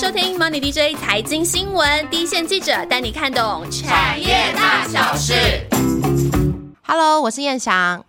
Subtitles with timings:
[0.00, 5.34] 收听 Money DJ 财经新闻，第一线记者带你看懂产业大小事。
[6.86, 8.04] Hello，我是燕翔。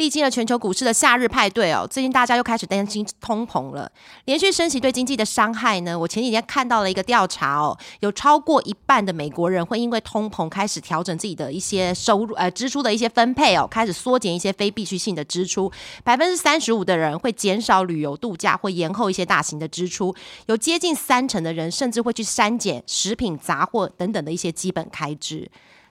[0.00, 3.92] 历经了全球股市的夏日派对哦，最近大家又开始担心通膨了。
[4.24, 5.96] 连续升息对经济的伤害呢？
[5.98, 15.70] 我前几天看到了一个调查哦，有超过一半的美国人会因为通膨开始调整自己的一些收入呃支出的一些分配哦，开始缩减一些非必需性的支出。
[16.02, 25.50] 百分之三十五的人会减少旅游度假或延后一些大型的支出，有接近三成的人甚至会去删减食品杂货等等的一些基本开支。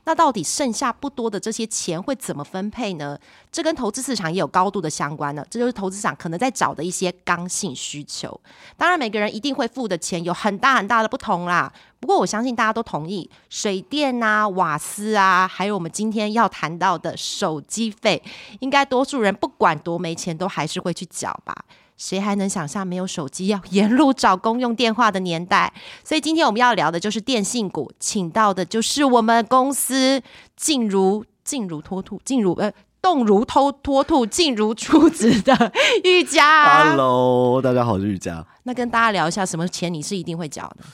[0.10, 3.16] 那到底剩下不多的这些钱会怎么分配呢？
[3.52, 5.46] 这跟投资市场也有高度的相关呢。
[5.52, 8.42] 这就是投资市场可能在找的一些刚性需求。
[8.76, 11.72] 当然，每个人一定会付的钱有很大很大的不同啦。
[12.00, 18.20] 不过，我相信大家都同意，水电啊、瓦斯啊，还有我们今天要谈到的手机费，
[18.62, 21.56] 应该多数人不管多没钱，都还是会去缴吧。
[22.00, 25.72] 谁还能想象没有手机要沿路找公用电话的年代？
[26.04, 30.22] 所以今天我们要聊的就是电信股，请到的就是我们公司
[30.56, 35.72] 静如静如脱兔，静如呃动如偷脱兔，静如处子的
[36.06, 36.92] 玉佳。
[36.92, 38.46] Hello，大家好，我是玉佳。
[38.64, 40.86] 那跟大家聊一下，什么钱你是一定会缴的？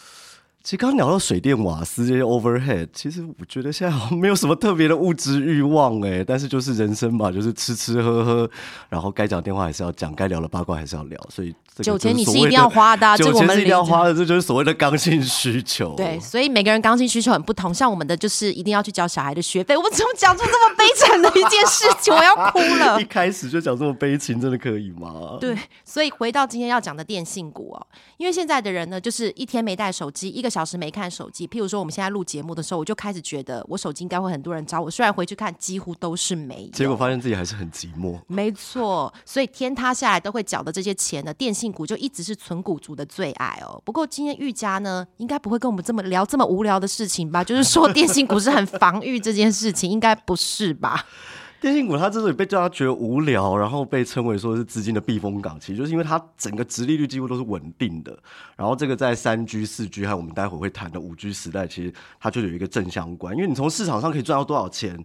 [0.66, 8.50] 其实刚刚聊到水电瓦斯这些 overhead，其实我觉得现在好像没有什么特别的物质欲望哎，但是就是人生嘛，就是吃吃喝喝，
[8.90, 15.94] 然后该讲电话还是要讲，该聊的八卦还是要聊，所以酒钱你是一定要花的，酒钱是一定要花的，这就是所谓的刚性需求。
[15.96, 19.78] 对，所以每个人刚性需求很不同，像我们的就是一定要去交小孩的学费。
[19.78, 22.12] 我们怎么讲出这么悲惨的一件事情？
[22.12, 22.98] 我要哭了。
[23.00, 25.38] 一开始就讲这么悲情，真的可以吗？
[25.40, 31.46] 对，所以回到今天要讲的电信股哦，因为现在的人呢，就是一天没带手机，一个小时没看手机。
[31.46, 34.90] 譬如说，我们现在录节目的时候，我就开始觉得我手机应该会很多人找我。
[34.90, 36.70] 虽然回去看，几乎都是没。
[36.70, 38.18] 结果发现自己还是很寂寞。
[38.28, 43.82] 没错，所以天塌下来都会缴的这些钱呢，电信股就一直是存股族的最爱哦。
[43.84, 47.44] 不过今天玉佳呢，应该不会跟我们这么聊这么无聊的事情吧？
[47.44, 51.06] 就是说电信股是很防御这件事情，应该不是吧？
[51.66, 58.16] 电信股它之所以被大家觉得无聊，然后被称为说是资金的避风港，其实就是因为它整个殖利率几乎都是稳定的。
[58.56, 63.36] 然后这个在三 G、四 G 还有我们待会会谈的五 G 时代，其实它就有一个正相关。
[63.36, 64.96] 因为你从市场上可以赚到多少钱，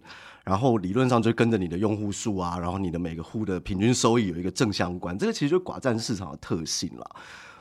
[0.43, 5.17] 然后理论上就跟着你的用户数啊，然后你的每个户的平均收益有一个正相关。
[5.17, 7.15] 这个其实就寡占市场的特性了。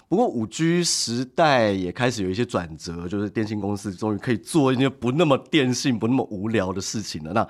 [0.08, 7.32] 不过五 G 时代也开始有一些转折，就是电信公司终于可以做一些不那么电信、不那么无聊的事情了。
[7.32, 7.48] 那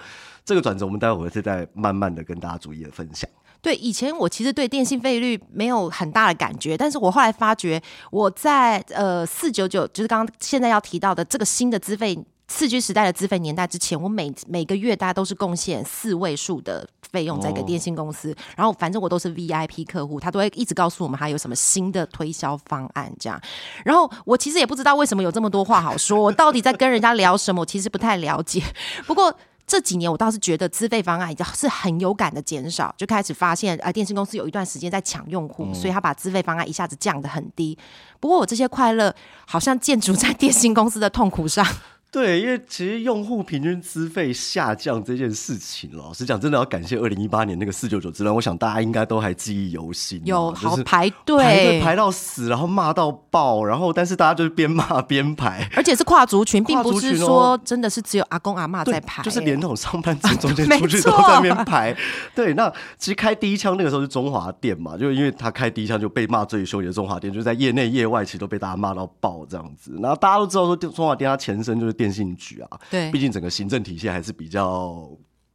[0.51, 3.31] 这个转折，我们待会儿会再慢慢的跟大家逐一的分享。
[3.63, 7.81] 对，以前我其实对电信费率没有很大的感觉，但是我后来发觉，
[8.11, 12.19] 我在呃四九九，就是刚刚现在要提到的这个新的资费。
[12.53, 23.41] 四 G 时代的资费年代之前，我每每个月大家都是贡献四位数的费用在给电信公司，然后反正我都是 VIP 客户，他都会一直告诉我们他有什么新的推销方案这样。
[23.85, 28.61] 然后我其实也不知道为什么有这么多话好说，我到底在跟人家聊什么，我其实不太了解。
[29.07, 29.33] 不过
[29.71, 37.79] 这几年我倒是觉得资费方案已经是很有感的减少，就开始发现啊，电信公司有一段时间在抢用户，所以他把资费方案一下子降得很低。
[38.19, 39.15] 不过我这些快乐
[39.47, 41.65] 好像建筑在 电信公司的痛苦上。
[42.13, 50.21] 对，因为其实用户平均资费下降这件事情，老实讲，真的要感谢二零一八年那个四九九之乱，我想大家应该都还记忆犹新。
[50.25, 61.97] 有好排队，排队排到死，然后骂到爆，然后但是大家就是边骂边排，而且是跨族群，并不是说真的是只有阿公阿妈在排，就是连那种上班族中间出去都在那边排。
[62.35, 69.97] 对，那其实开第一枪那个时候是中华电嘛，就因为他开第一枪就被骂最凶的中华电，就在业内业外其实都被大家骂到爆这样子。
[70.03, 71.95] 然后大家都知道说中华电它前身就是。
[72.01, 75.07] 电信局啊，对，毕竟整个行政体系还是比较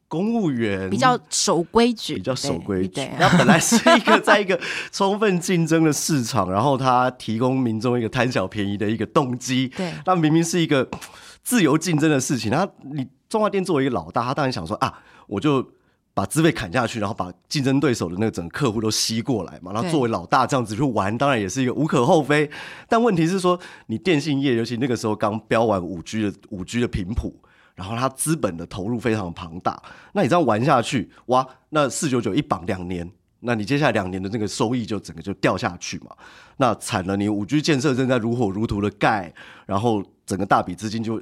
[0.08, 3.10] 公务员，比较守规矩，比较守规矩。
[3.20, 4.60] 那本来是一个在一个
[4.92, 9.68] 充分竞争的市场，然后他提供民众一个贪小便宜的一个动机。
[9.70, 10.88] 对，那明明是一个
[11.44, 15.68] 自由竞争的事情，那你中华电作为一个老大，他当然想说啊，我就。
[16.16, 19.74] 把资费砍下去，然后把竞争对手的那个整个客户都吸过来嘛。
[19.74, 22.50] 然后作为老大这样子去玩，当然也是一个无可厚非。
[22.88, 27.36] 但问题是说，你电信业，尤其那个时候刚标完五 G 的五 G 的频谱，
[27.76, 29.78] 然后它资本的投入非常庞大。
[30.14, 33.12] 那你这样玩下去，哇，那四九九一绑两年，
[33.42, 36.16] 那你接下来两年的那个收益就整个就掉下去嘛。
[36.56, 39.34] 那惨了，你五 G 建设正在如火如荼的盖，
[39.66, 41.22] 然后整个大笔资金就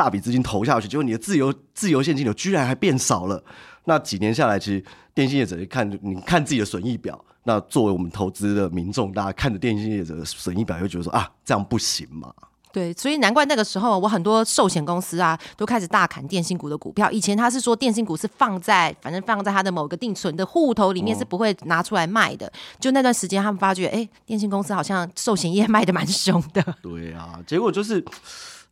[0.00, 3.44] 大笔资金投下去，结果你的自由自由现金流居然还变少了。
[3.84, 4.82] 那几年下来，其实
[5.12, 7.22] 电信业者一看，你看自己的损益表。
[7.42, 12.32] 那作为我们投资的民众，大家看着电信业者的损益表，又觉得说啊，这样不行嘛？
[12.72, 17.10] 对，所以难怪那个时候我很多寿险公司啊都开始大砍电信股的股票。
[17.10, 22.50] 以前他是说电信股是放在反正放在他的某个定存的户头里面是不会拿出来卖的。
[22.78, 26.64] 就那段时间他们发觉，哎，电信公司好像寿险业卖的蛮凶的。
[26.80, 28.02] 对啊，结果就是。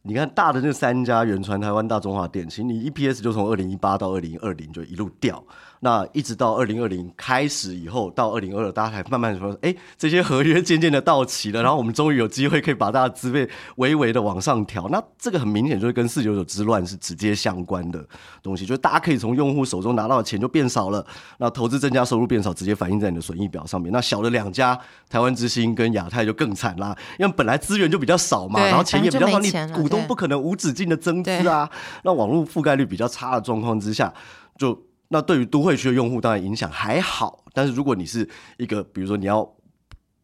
[0.09, 5.45] 你看大的那三家，原传、台湾大、中华电信，你 EPS 就从二零一八到二零二零就一路掉。
[5.81, 14.89] 那一直到二零二零开始以后，到二零二二，大家才慢慢说，哎，这些合约渐渐的到期了，然后我们终于有机会可以把大家资费微微的往上调。
[14.89, 18.05] 那这个很明显就是跟四九九之乱是直接相关的
[18.43, 21.07] 东西，就是大家可以从用户手中拿到的钱就变少了，
[21.39, 23.93] 那投资增加，收入变少，直接反映在你的损益表上面。
[23.93, 24.77] 那小的两家，
[25.09, 31.69] 台湾之星跟亚太就更惨啦，因为本来资源就比较少嘛，然后钱也比较少，你股东不可能无止境的增资啊。
[32.05, 34.13] 那网络覆盖率比较差的状况之下，
[34.59, 34.87] 就。
[35.11, 37.43] 那对于都会区的用户，当然影响还好。
[37.55, 38.29] 但是如果你是
[38.59, 39.51] 一个，比如说你要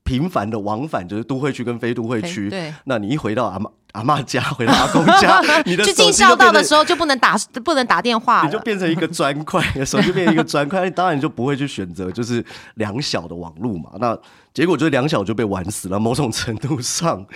[0.02, 7.34] 频繁的往返，就是都会区跟非都会区，对，那你一回到阿妈阿妈家，回到阿公家，你的 去进校道的时候就不能打
[7.64, 12.44] 不能打电话，你就变成一个砖块，手机变成一个砖块，当然你就不会去选择就是
[12.74, 13.88] 两小的网路嘛。
[13.98, 14.14] 那
[14.52, 17.26] 结果就是两小就被玩死了，某种程度上。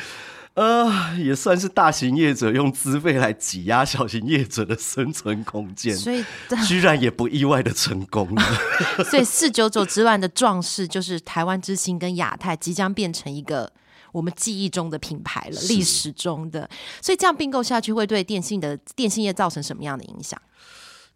[0.59, 6.25] 呃，也算是大型业者用资费来挤压小型业者的生存空间，所以
[6.67, 8.43] 居然也不意外的成功了。
[9.09, 13.73] 所以四九九之乱的壮士，就是台湾之星跟亚太即将变成一个
[14.11, 16.69] 我们记忆中的品牌了，历史中的。
[17.01, 20.43] 所以这样并购下去，会对电信的电信业造成什么样的影响？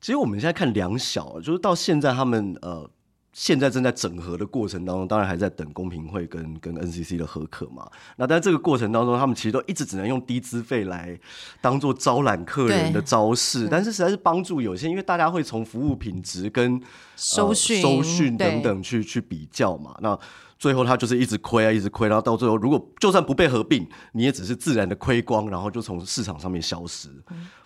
[0.01, 2.89] 其实我们现在看两小，就是到现在他们呃。
[3.33, 7.91] 现在正在整合的过程当中，当然还在等公平会跟跟 NCC 的合可嘛。
[8.17, 11.19] 那在这个过程当中，他们其实都一直只能用低资费来
[11.61, 16.79] 当做招揽客人的招式，但是实在是帮助有限，因为大家会从服务品质跟
[17.17, 19.97] 收讯、收讯等等去去比较嘛。
[20.01, 20.19] 那
[20.59, 27.09] 最后他就是一直亏啊，一直亏，然后到最后如果就算不被合并，你也只是自然的亏光，然后就从市场上面消失。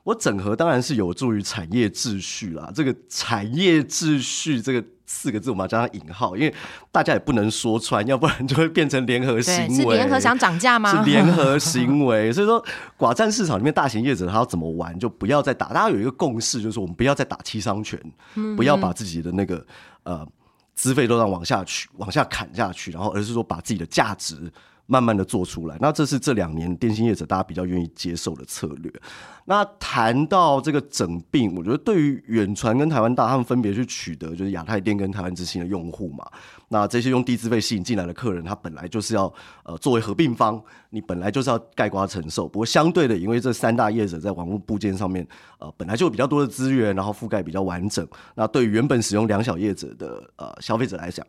[0.04, 4.84] 我整合当然是有助于产业秩序啦，这个产业秩序这个。
[5.06, 6.52] 四个字，我们要加上引号，因为
[6.90, 9.74] 大家也不能说穿，要不然就会变成联合行为。
[9.74, 10.90] 是联合想涨价吗？
[10.90, 12.32] 是联合行为。
[12.32, 12.62] 所以说，
[12.98, 15.68] 寡占市场里面大型业者他要怎么玩，就不要再打。
[15.68, 17.98] 大家有一个共识，就是我们不要再打七伤拳，
[18.56, 19.64] 不要把自己的那个
[20.02, 20.26] 呃
[20.74, 24.52] 资费都让往下去、往下砍下去，然后而是说把自己的价值。
[24.86, 28.92] 慢慢的做出来，那这是这两年电信业者大家比较愿意接受的策略。
[29.48, 36.26] 那谈到这个整并，我觉得对于远传跟台湾大，他们分别去取得就是亚太电跟台湾之星的用户嘛。
[36.68, 40.60] 那这些用低资费吸引进来的客人，他本来就是要呃作为合并方，
[40.90, 42.48] 你本来就是要盖瓜承受。
[42.48, 45.24] 不过相对的，因为这三大业者在网络部件上面
[45.58, 48.04] 呃本来就有比较多的资源，然后覆盖比较完整。
[48.34, 51.24] 那对于原本使用两小业者的呃消费者来讲，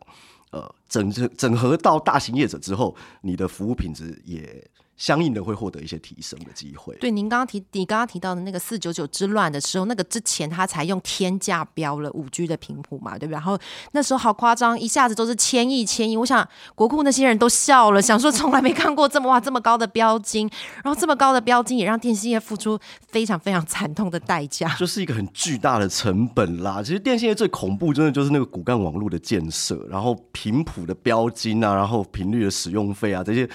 [0.50, 4.68] 呃，整整整合到大型业者之后，你的服务品质也。
[4.98, 6.94] 相应的会获得一些提升的机会。
[6.96, 13.32] 对，您刚刚提，你刚刚提到的那个四九九之乱的时候，那个之前他才用天价标了五 G 的频谱嘛，对不对？
[13.32, 13.56] 然后
[13.92, 16.16] 那时候好夸张，一下子都是千亿、千亿。
[16.16, 20.50] 我想国库那些人都笑了，想说从来没看过这么哇这么高的标金，
[20.82, 26.82] 然后这么高的标金也让电信业付出非常非常惨痛的代价，就是一个很巨大的成本啦。
[26.82, 33.48] 其实电信业最恐怖，真的就是那个骨干网络的建设，然后频谱的标金啊，然后频率的使用费啊这些。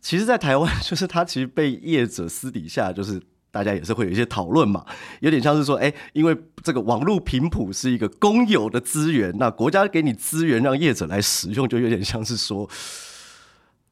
[0.00, 4.84] 其实，在台湾， 就是它其实被业者私底下，就是大家也是会有一些讨论嘛，
[5.20, 12.68] 有点像是说，哎，因为这个网络频谱是一个公有的资源，那国家给你资源让业者来使用，就有点像是说，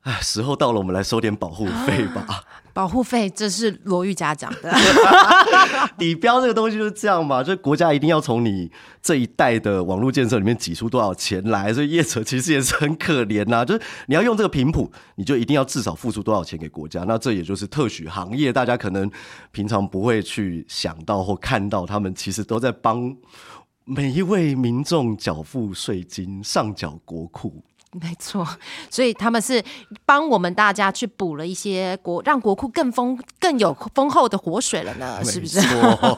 [0.07, 2.25] 哎，时候到了，我们来收点保护费吧。
[2.73, 4.73] 保护费，这是罗玉家讲的。
[5.99, 8.71] 底标这个东西就是这样嘛，就是国家一定要从你
[9.03, 13.65] 这一代的网络建设里面挤出多少钱来，所以业者其实也是很可怜呐。
[13.65, 17.03] 就是你要用这个频谱，你就一定要至少付出多少钱给国家。
[17.03, 19.11] 那这也就是特许行业，大家可能
[19.51, 23.13] 平常不会去想到或看到，他们其实都在帮
[23.85, 27.65] 每一位民众缴付税金，上缴国库。
[28.01, 28.47] 没错，
[28.91, 29.63] 所以他们是
[30.05, 35.59] 帮我们大家去补了一些国，让国库更丰、更有丰厚的活水了呢，是不是？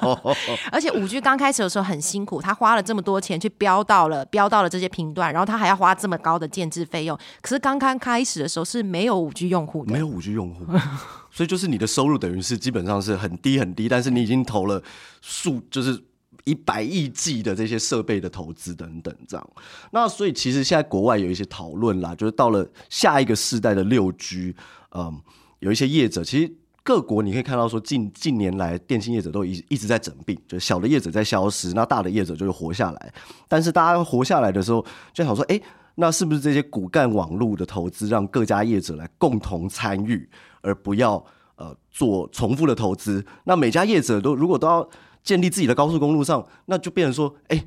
[0.73, 7.16] 而且五 G 刚开始的时候很辛苦，他花了这么多钱去标到了、标到了这些频段，然后他还要花这么高的建制费用。
[7.40, 10.64] 可是刚刚开始的时候是没有五 G 用户的，没有五 G 用户，
[11.30, 14.82] 所以就是你的收入等于是基本上是很低很低，但是你已经投了
[15.23, 16.02] 数，就是。
[16.49, 19.50] 一百亿计的这些设备的投资等等，这样，
[19.90, 24.55] 那所以其实现在国外有一些讨论啦，就是到了下一个世代的六 G，
[24.93, 25.21] 嗯，
[25.59, 26.50] 有一些业者，其实
[26.83, 33.12] 各国你可以看到说近近年来电信业者都一一直在整并，就小的业者在消失，那大的业者就是活下来。
[33.47, 35.61] 但是大家活下来的时候，就想说，哎，
[35.97, 40.26] 那是不是这些骨干网络的投资让各家业者来共同参与，
[40.62, 41.23] 而不要
[41.57, 43.23] 呃做重复的投资。
[43.45, 44.88] 那每家业者都如果都要
[45.28, 47.66] 建立自己的高速公路上，那就变成说，哎。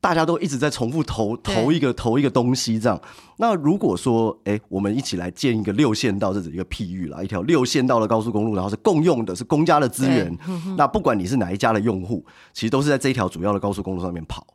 [0.00, 2.98] 大家都一直在重复投投一个投一个东西，这样。
[3.38, 10.32] 那如果说，哎，我们一起来建一个六线道，这是一个譬喻啦，一条六线道的高速公路，然后是共用的，是公家的资源。
[10.76, 14.46] 那不管你是哪一家的用户，其实都是在这一条主要的高速公路上面跑。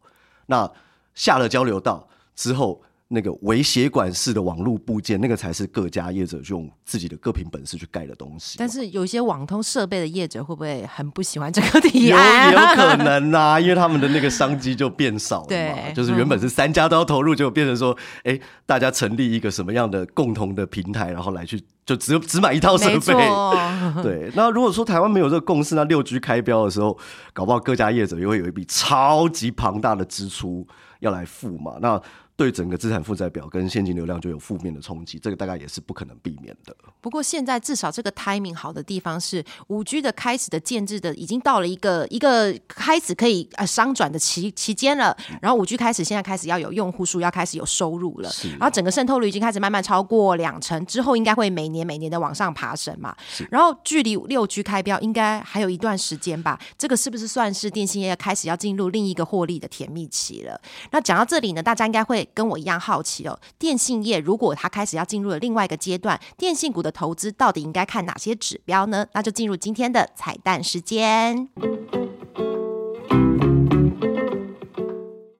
[0.45, 0.71] 那
[1.13, 2.81] 下了交流道之后。
[3.13, 8.57] 那个微血管式的网络部件，那个才是各家业者用自己的各凭本事去盖的东西。
[8.57, 12.51] 但是有一些网通设备的业者会不会很不喜欢这个提案？
[12.51, 15.93] 有有可能啊，因为他们的那个商机就变少了嘛。
[15.93, 23.13] 就是原本是三家都要投入，就变成说，哎，大家成立一个什么样的共同的平台，然后来去就只有只买一套设备。
[24.01, 24.31] 对。
[24.35, 26.97] 那如果说台湾没有这个共识，那六 G 开标的时候，
[27.31, 30.65] 搞不好各家业者也会有一笔超级庞大的支出
[30.99, 31.77] 要来付嘛。
[31.81, 32.01] 那
[32.35, 36.75] 对整个资产负债表跟现金流量就有负面的冲击，这个大概也是不可能避免的。
[36.99, 45.15] 不过现在至少这个 timing 好的地方是五 G 的开始的建制的已经到了一个一个开始可以呃商转的期期间了。
[45.41, 48.31] 然后五 G 开始现在开始要有用户数，要开始有收入了。
[48.57, 53.15] 然后整个渗透率已经开始慢慢超过两成，之后应该会每年每年的往上爬升嘛。
[53.51, 56.59] 然后距离六 G 开标应该还有一段时间吧？
[56.79, 60.59] 这个是不是算是电信业开始要进入另一个获利的甜蜜期了？
[60.89, 62.22] 那讲到这里呢，大家应该会。
[62.33, 69.05] 跟我一样好奇哦，电信业如果它开始要进入了另外一个阶段，电信股的投资到底应该看哪些指标呢？
[69.13, 71.49] 那就进入今天的彩蛋时间。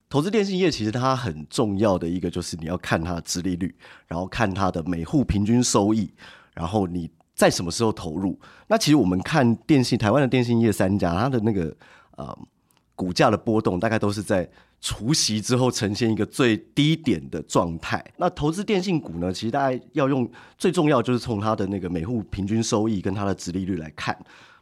[0.10, 3.76] 投资电信业其实它很重要的一个就是你要看它的殖利率，
[4.06, 6.14] 然后看它的每户平均收益，
[6.54, 8.40] 然后你在什么时候投入。
[8.68, 11.76] 那其实我们看电信，台湾的电信业三家，它的那个
[12.16, 12.38] 呃
[12.96, 14.50] 股价的波动大概都是在。
[14.86, 18.04] 除息之后呈现一个最低点的状态。
[18.18, 19.32] 那投资电信股呢？
[19.32, 24.14] 其实大家要用最重要就是从它的那个每户平均收益跟它的值利率来看。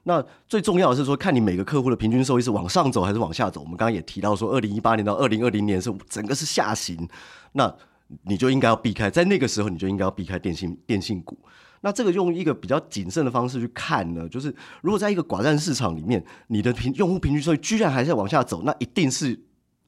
[0.03, 3.61] 那最重要的是说，看你每个客户的平均收益是往上走还是往下走。
[3.61, 7.09] 我们刚刚也提到说，二零一八年到二零二零年是整个是下行，
[7.53, 7.75] 那
[8.21, 11.35] 你就应该要避开，在那个时候你就应该要避开电信电信股。
[11.81, 19.39] 那这个用一个比较谨慎的方式去看呢，就是如果在一个寡占市场里面，你的平用户平均收益居然还在往下走，那一定是。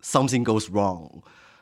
[0.06, 1.10] Something goes wrong，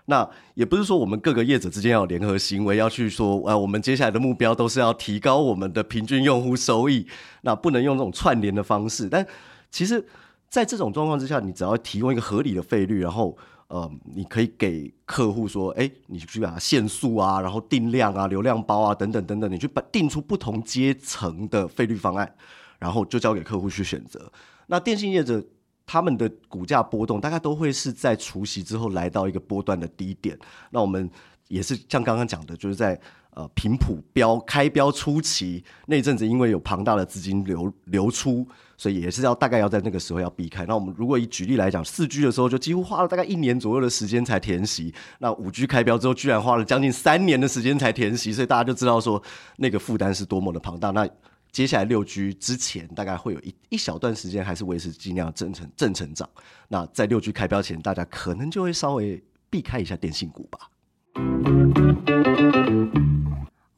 [0.05, 7.05] 那也不是说我们各个业者之间要联合行为，要去说，呃，我们接下来的目标都是要提高我们的平均用户收益，
[7.41, 9.07] 那不能用这种串联的方式。
[9.07, 9.23] 但
[9.69, 10.03] 其实，
[10.51, 13.35] 在这种状况之下，你只要提供一个合理的费率，然后，
[13.69, 22.31] 呃，你可以给客户说，哎，你去把它限速啊，然后定量啊，流量包啊，等等等等，你去把定出不同阶层的费率方案，
[22.77, 24.31] 然后就交给客户去选择。
[24.67, 25.43] 那电信业者。
[25.83, 30.39] 他们的股价波动大概都会是在除夕之后来到一个波段的低点。
[30.69, 31.09] 那我们
[31.49, 32.97] 也是像刚刚讲的，就是在
[33.31, 38.47] 呃频谱标开标初期那阵子，因为有庞大的资金流流出，
[38.81, 40.65] 所以也是要大概要在那个时候要避开。
[40.65, 49.21] 那我们如果以举例来讲，四 G 的时候就几乎花了大概一年左右的时间才填息，那五 G 开标之后居然花了将近三年的时间才填息，所以大家就知道说
[49.57, 50.89] 那个负担是多么的庞大。
[50.89, 51.07] 那
[51.51, 56.27] 接下来六 G 之前，大概会有一一小段时间还是维持尽量正成正成长。
[56.67, 60.71] 那在六 G 开标前，大家可能就会稍微避开一下电信股吧。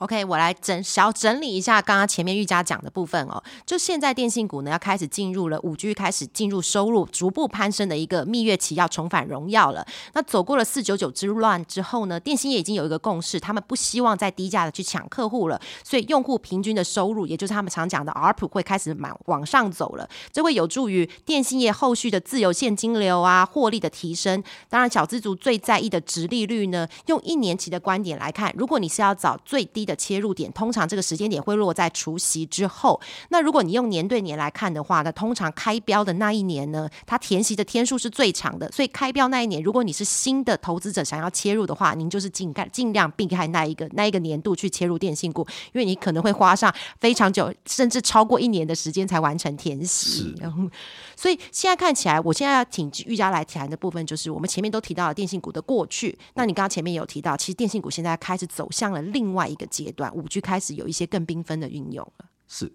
[0.03, 3.41] OK，我来整小整理一下刚刚前面玉佳讲的部分哦。
[3.65, 9.87] 就现在电信股呢要开始进入了五 G 开始进入收入逐步攀升的一个蜜月期，要重返荣耀了。
[10.11, 20.09] 那走过了四九九之乱之后呢，电信业已经有一个共识，他们不希望再低价的去抢客户了，所以用户平均的收入，也就是他们常讲的 RPU，会开始往往上走了。
[20.33, 24.43] 这会有助于电信业后续的自由现金流啊获利的提升。
[24.67, 29.92] 当然，小资族最在意的值利率呢，用一年期的观点来看，如果你是要找最低的。
[29.95, 32.99] 切入点通常这个时间点会落在除夕之后。
[33.29, 38.71] 那如果你用年对年来看的话，那通常开标的那一年呢，它填息的天数是最长的。
[38.71, 50.35] 所以开标那一年，如果你是新的投资者想要切入的话，您就是尽干尽量避开那一个那一个年度去切入电信股，因为你可能会花上非常久，甚至超过一年的时间才完成填息。
[51.15, 56.17] 所以现在看起来，我现在要请玉佳来谈的部分，就是我们前面都提到了电信股的过去。
[56.33, 62.25] 那你刚刚前面有提到，其实电信股现在开始走向了另外一个阶段，五 G 开始有一些更缤纷的运用了。
[62.47, 62.71] 是，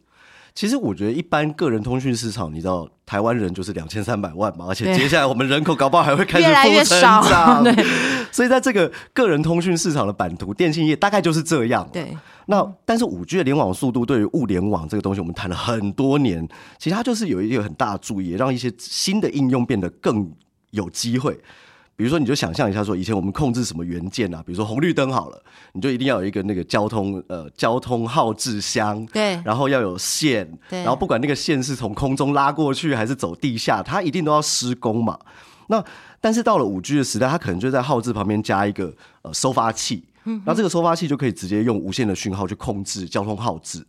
[0.54, 7.72] 其实我觉得一般个人通讯市场，你知道台湾人就是两千三百万嘛， 而且接下来我们人口搞不好还会开始越来越少， 对。
[8.30, 11.88] 所以在这个个人通讯市场的版图，电信业大概就是这样。
[11.92, 12.16] 对。
[12.46, 16.46] 那但是五 G 的联网速度对于物联网这个东西，我们谈了很多年，
[16.78, 20.32] 其实它就是有一个很大的注意，让一些新的应用变得更
[20.70, 21.38] 有机会。
[21.98, 35.18] 比如说，你就想象一下，说以前我们控制什么元件啊，比如说红绿灯好了，你就一定要有一个那个交通呃交通号志箱，对然后要有线，对然后不管那个线是从空中拉过去还是走地下，它一定都要施工嘛。
[35.66, 35.84] 那
[36.20, 43.84] 但是到了五 G 的时代，它可能就在号志旁边加一个呃收发器，嗯那这个收发器就可以直接用无线的讯号去控制交通号志。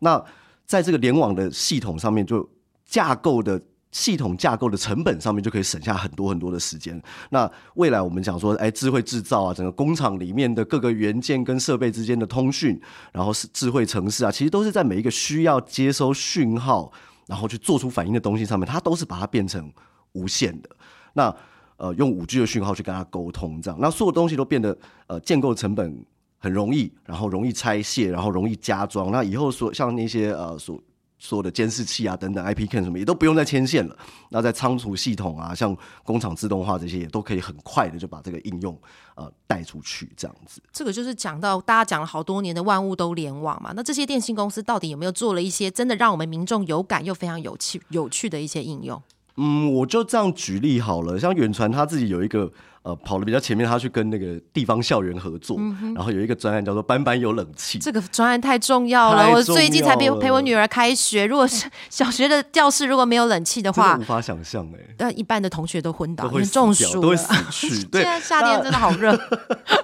[0.00, 0.22] 那
[0.66, 2.46] 在这个联网的系统上面，就
[2.84, 3.58] 架构的
[3.94, 7.00] 系统架构的成本上面就可以省下很多很多的时间。
[7.30, 12.78] 那未来我们讲说，哎，智慧制造啊，整个工厂里面的各个元件跟设备之间的通讯，
[13.12, 16.90] 然后是智慧城市啊，其实都是在每一个需要接收讯号，
[17.28, 19.72] 然后去做出反应的东西上面，它都是把它变成
[20.14, 20.68] 无线的。
[21.12, 21.32] 那
[21.76, 26.04] 呃，用五 G 的讯号去跟它沟通，这样，那所有东西都变得呃建构成本
[26.38, 29.12] 很容易，然后容易拆卸，然后容易加装。
[29.12, 30.80] 那以后所像那些呃所
[31.18, 33.96] 所有的监视器啊等等 IP can 什么也都不用再牵线了。
[34.30, 38.78] 那在仓储系统啊，像工厂自动化这些也都可以很快的就把这个应用
[39.14, 40.60] 呃带出去，这样子。
[40.72, 49.02] 这个就是讲到大家讲了好多年的万物都联网嘛，那这些电信公司到底有没有做了一些真的让我们民众有感又非常有趣有趣的一些应用？
[49.36, 51.18] 嗯，我就这样举例好了。
[51.18, 52.50] 像远传他自己有一个
[52.82, 55.58] 呃跑的比较前面，他去跟那个地方校园合作，
[55.94, 57.78] 然后有一个专案叫做“班班有冷气”。
[57.82, 67.16] 这个专案太重要了，太我最近才陪陪我女儿开学，如果是 小学的教室如果没有冷气的话无，法想象哎、那一半的同学都昏倒，都会中暑都会。
[67.16, 67.84] 死去。
[67.86, 69.18] 对 现，在夏天真的好热，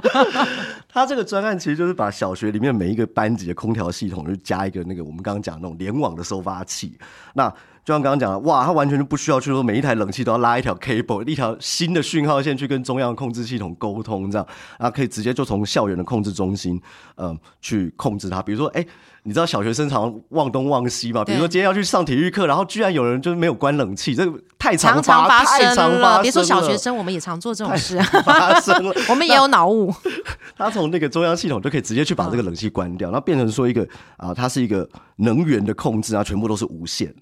[0.89, 6.97] 他这个专案其实就是把小学里面每一个班级的空调系统，就加一个那个我们刚刚讲的那种联网的收发器。
[7.35, 7.53] 那
[7.85, 14.47] 就像刚刚讲的，哇，它完全就不需要去说每一台冷气都要拉一条 cable，一条新的讯号线去跟中央控制系统沟通，这样，
[14.79, 16.81] 然后可以直接就从校园的控制中心，
[17.17, 18.43] 嗯、去控制它。
[18.43, 18.87] 比如说，哎、
[19.23, 21.25] 你知道小学生常常忘东忘西嘛？
[21.25, 26.03] 比如说今天要去上体育课，然后居然有人就是没有关冷气，这个太常常常发太常生了。
[26.03, 28.95] 发生别说小了学生，我们也常做这种事， 发生了。
[29.09, 29.93] 我们也有脑雾。
[30.57, 33.87] 它从那个中央系统就可以直接去把这个冷气关掉，那变成说一个
[34.19, 37.13] 啊，它是一个能源的控制啊，全部都是无线。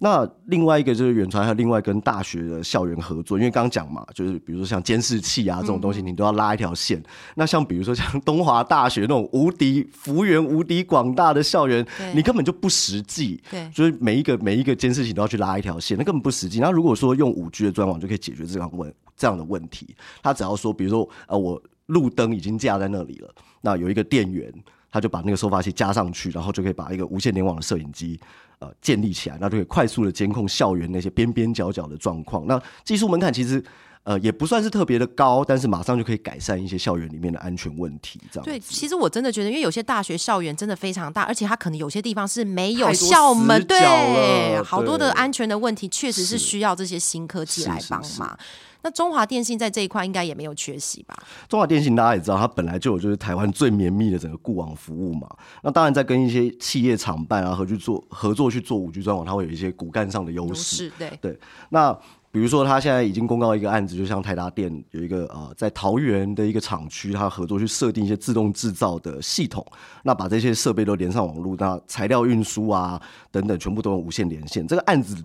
[0.00, 7.02] 那另外一个就是远传，还有另外跟大学的校园合作，因为刚刚讲嘛，就是比如说像监视器啊这种东西，你都要拉一条线。
[7.34, 13.42] 那像比如说像东华大学那种无敌幅员无敌广大的校园，你根本就不实际。
[13.50, 16.60] 对就是每一个每一个监视器都要去拉一条线，那根本不实际。
[16.60, 24.52] 那如果说用五 G 的专网就可以解决这样问这样的问题，他只要说，比如说呃，我路灯已经架在那里了，那有一个电源，
[24.92, 28.20] 他就把那个收发器加上去，然后就可以把一个无线联网的摄影机
[28.58, 32.46] 呃建立起来，那就可以快速的监控校园那些边边角角的状况。
[32.46, 33.62] 那技术门槛其实。
[34.04, 38.20] 呃，也不算是特别的高，但是马上就可以改善一些校园里面的安全问题。
[38.30, 48.38] 这样对，其实我真的觉得，因为有些大学校园真的非常大，而且它可能有些地方是没有校门，对，好多的安全的问题，确实是是需要这些新科技是来帮忙。
[48.80, 51.14] 那中华电信在这一块应该也没有缺席吧？
[51.48, 55.28] 中华电信大家也知道，它本来就有就是台湾最绵密的整个固网服务嘛。
[55.62, 60.54] 那当然在跟一些企业厂办啊合去做合作去做五 G 专网，它会有一些骨干上的优。
[60.54, 61.38] 势对，对，
[61.70, 61.98] 那
[62.30, 69.64] 比如说他现在已经公告一个案子，就像台达电有一个呃在桃园的一个厂区，他合作去设定一些自动制造的系统，
[70.02, 74.66] 那把这些设备都连上网络，那材料运输啊等等全部都用无线连线。
[74.66, 75.16] 这个案子。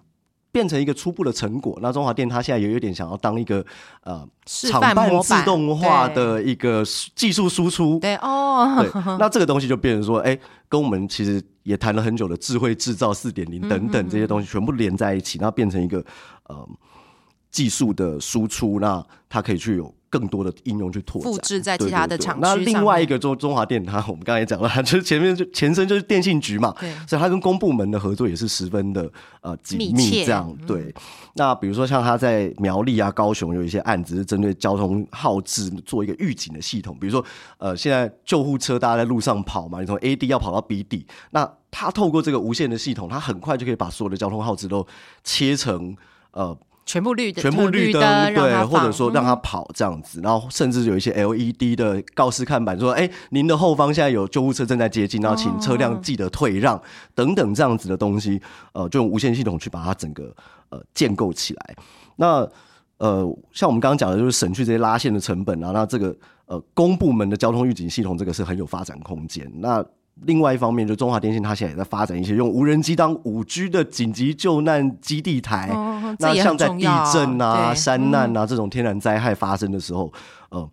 [0.54, 3.66] 变成一个初步的成果，那中华电它现在也有点想要当一个
[4.04, 6.84] 呃示厂办自动化的一个
[7.16, 10.38] 技术输出，对哦，对，那这个东西就变成说，哎、
[10.70, 16.06] 跟我们其实也谈了很久的智慧制造四点零等等这些东西全部连在一起，那变成一个
[16.44, 16.70] 呃
[17.54, 26.76] 技术的输出，那它可以去有更多的应用去拓展，复制在对其他的厂区上面另外一个中中华电，它我们刚才也讲了，它 就是前面就前身就是电信局嘛，
[27.08, 29.10] 所以它跟公部门的合作也是十分的
[29.42, 30.52] 呃紧密这样。
[30.66, 30.94] 对，
[31.36, 37.24] 那比如说像它在苗栗啊、高雄有一些案子是针对交通号志做一个预警的系统，比如说
[37.60, 44.86] 呃，现在救护车大家在路上跑嘛，你从 A D 要跑到 B 地，那它透过这个无线的系统，它很快就可以把所有的交通号志都
[45.24, 45.96] 切成
[46.32, 56.82] 呃全部绿的，全部绿灯，灯，对，或者放说让它跑这样子，然后甚至有一些 LED 的告示看板说，哎，您的后方现在有救护车正在接近，然后请车辆记得退让
[57.15, 58.41] 等等这样子的东西，
[58.74, 60.36] 呃，就用无线系统去把它整个
[60.69, 61.76] 呃建构起来。
[62.17, 62.48] 那
[62.98, 66.15] 呃，像我们刚刚讲的，就是省去这些拉线的成本啊，那这个
[66.46, 69.52] 呃公部门的交通预警系统，这个是很有发展空间。
[69.56, 69.84] 那
[70.21, 75.69] 另外一方面，就中华电信它现在也在发展一些用无人机当五 G 的紧急救难基地台。
[76.19, 80.13] 那像在地震啊、山难啊这种天然灾害发生的时候，
[80.49, 80.69] 呃，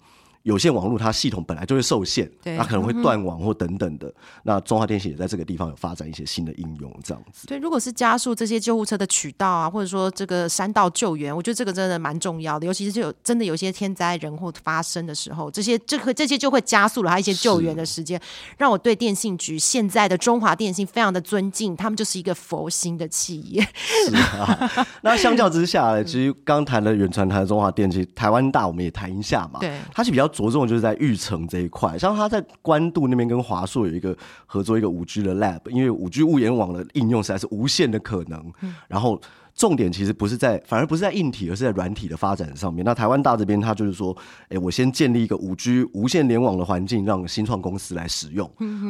[0.50, 4.12] 有线网络它系统本来就会受限，对它可能会断网或等等的。
[4.42, 7.46] 那中华电信也在这个地方有发展一些新的应用，这样子。
[7.46, 12.66] 对，如果是加速这些救护车的渠道啊，或者说这个山道救援，我觉得这个真的蛮重要的。
[12.66, 18.20] 尤其是就有真的有些天灾人祸发生的时候，这些这个这些就会加速了它一些救援的时间，
[18.58, 23.62] 让我对电信局现在的中华电信非常的尊敬，他们就是一个佛心的企业。
[24.06, 24.68] 是啊，
[25.02, 29.60] 那相较之下呢，其实刚谈了远传，谈了中华电，信台湾大我们也谈一下嘛。
[29.60, 38.52] 对它是比较着重就是在育成这一块，像他在关渡那边跟华硕有一个合作一个五 G 的 lab，因为五 G 物联网的应用实在是无限的可能，
[38.88, 39.20] 然后。
[39.52, 42.82] 重点其实不是在，反而不是在硬体，而是在软体的发展上面。
[42.82, 44.16] 那台湾大这边，他就是说，
[44.48, 48.48] 哎、我先建立一个五 G 无线联网的环境，让新创公司来使用。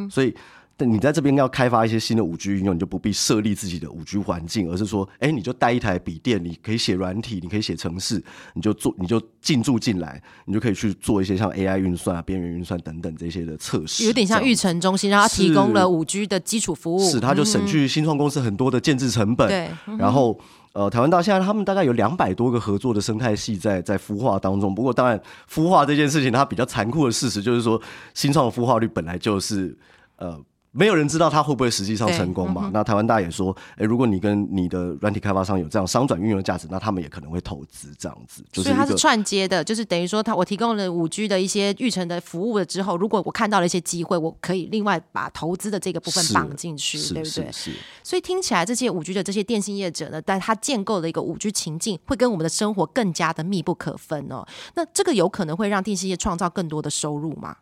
[0.08, 0.32] 所以
[0.80, 8.22] 但你在这边要开发一些新的五 G 应用，你就不必设立自己的五 G 环境，而是说，哎，你就带一台笔电，你可以写软体，你可以写程式，
[8.54, 19.46] 你就做，你就进驻进来，你就可以去做一些像 AI 运算啊、边缘运算等等这些的测试，有点像育成中心，然后它提供了五 G 的基础服务，是，它就省去新创公司很多的建制成本。
[19.48, 20.40] 对然后
[20.72, 24.74] 呃，台湾到现在他们大概有两百多个合作的生态系在在孵化当中。
[24.74, 25.20] 不过当然，
[25.52, 27.78] 孵化这件事情它比较残酷的事实就是说，
[28.14, 29.76] 新创的孵化率本来就是
[30.16, 30.40] 呃。
[30.72, 32.62] 没有人知道它会不会实际上成功嘛？
[32.66, 47.50] 嗯那台湾大也说，哎，如果你跟你的软体开发商有这样商转运用的价值，那他们也可能会投资这样子，就是所以它是串接的，就是等于说它我提供了五 G 的一些预成的服务了之后，如果我看到了一些机会，我可以另外把投资的这个部分绑进去，对不对？
[47.50, 47.70] 是是
[48.04, 54.46] 所以听起来这些五 G 的这些电信业者呢，但他建构的一个五 G 情境，会跟我们的生活更加的密不可分哦。
[54.74, 57.56] 那这个有可能会让电信业创造更多的收入吗？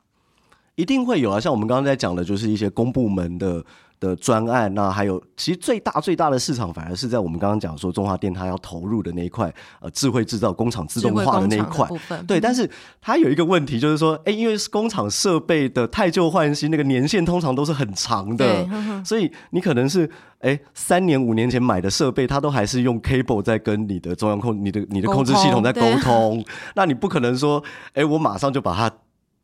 [0.78, 3.64] 一定会有啊，像我们刚刚在讲的，就是一些公部门的
[3.98, 11.88] 的专案，那还有其实最大最大的市场，反而是在我们刚刚讲说中华电它要投入的那一块，呃，智慧制造工厂自动化的那一块。
[12.28, 18.64] 对，但是它有一个问题，就是说，哎，因为工厂设备的太旧换新，那个年限通常都是很长的。
[19.04, 26.44] 所以你可能是哎三年五年前买的设备，它都还是用 cable 在跟你的中央控、你的你的控制系统在沟通，
[26.76, 27.60] 那你不可能说，
[27.94, 28.88] 哎，我马上就把它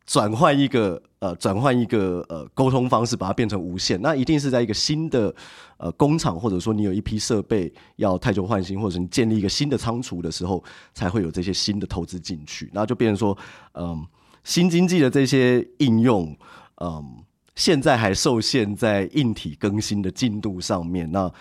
[0.05, 5.33] 转换一个呃转换一个呃沟通方式，把它变成无线，那一定是在一个新的
[5.77, 10.63] 呃工厂，或者说你有一批设备要太旧换新，或者你建立一个新的仓储的时候，
[10.93, 13.37] 才会有这些新的投资进去，那就变成说，
[13.73, 14.05] 嗯、
[14.43, 16.37] 新经济的这些应用，
[16.81, 17.23] 嗯、
[17.55, 21.31] 现在还受限在硬体更新的进度上面，那。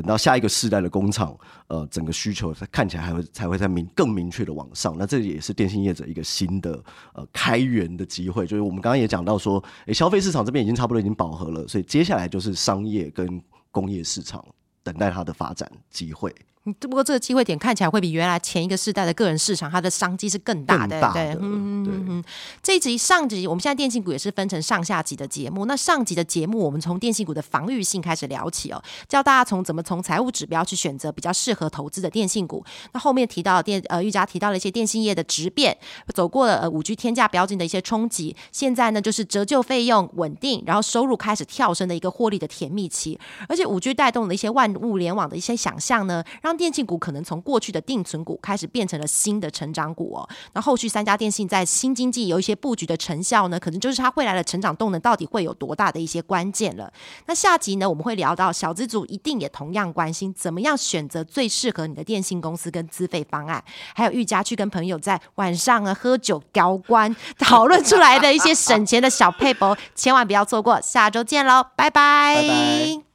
[0.00, 4.94] 等到下一个世代的工厂，呃，整个需求它看起来还会才会在明更明确的往上。
[4.96, 6.80] 那这也是电信业者一个新的
[7.14, 8.46] 呃开源的机会。
[8.46, 14.44] 就是我们刚刚也讲到说，诶，消费市场这边已经差不多已经饱和了，所以接下来就是商业跟工业市场
[14.84, 16.32] 等待它的发展机会。
[16.68, 20.88] 嗯不过这个机会点看起来会比原来前一个世代的个人市场，它的商机是更大的。
[20.88, 22.24] 对更大的，嗯对嗯嗯。
[22.62, 25.66] 这一集上集，我们现在电信股也是分成上下集的节目。
[25.66, 32.64] 那上集的节目，我们从电信股的防御性开始聊起哦，教大家从怎么从财务指标去选择比较适合投资的电信股。
[32.92, 35.76] 那后面提到电呃玉佳提到了一些电信业的质变，
[36.14, 43.18] 走过了呃五 G 天价标进的一些冲击，现在呢就是折旧费用稳定，然后收入开始跳升的一个获利的甜蜜期。
[43.48, 50.28] 而且五 G 带动了一些万物联网的一些想象呢，让电信股可能从过去的定存股开始变成了新的成长股哦。
[50.52, 56.92] 那后续三家电信在新经济有一些布局的成效呢，可能就是它未来的成长动能到底会有多大的一些关键了。
[57.26, 63.62] 那下集呢，我们会聊到小资族一定也同样关心怎么样选择最适合你的电信公司跟资费方案，
[63.94, 70.80] 还有玉佳去跟朋友在晚上啊喝酒高官讨论出来的一些省钱的小配博，千万不要错过。
[70.80, 73.07] 下周见喽，拜拜